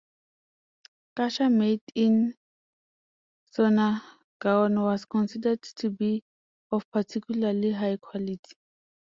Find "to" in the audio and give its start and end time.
5.61-5.91